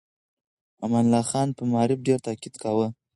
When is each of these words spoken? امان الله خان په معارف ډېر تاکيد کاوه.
امان 0.85 1.03
الله 1.07 1.23
خان 1.29 1.47
په 1.57 1.63
معارف 1.71 1.99
ډېر 2.07 2.19
تاکيد 2.27 2.53
کاوه. 2.63 2.87